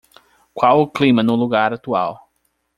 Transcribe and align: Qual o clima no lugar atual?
Qual 0.55 0.79
o 0.81 0.87
clima 0.87 1.21
no 1.21 1.35
lugar 1.35 1.73
atual? 1.73 2.27